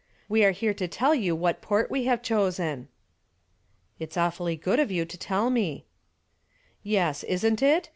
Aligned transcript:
"We 0.27 0.43
are 0.43 0.49
here 0.49 0.73
to 0.73 0.87
tell 0.87 1.13
you 1.13 1.35
what 1.35 1.61
port 1.61 1.91
we 1.91 2.05
have 2.05 2.23
chosen." 2.23 2.87
"It's 3.99 4.17
awfully 4.17 4.55
good 4.55 4.79
of 4.79 4.89
you 4.89 5.05
to 5.05 5.15
tell 5.15 5.51
me." 5.51 5.85
"Yes, 6.81 7.23
isn't 7.23 7.61
it? 7.61 7.89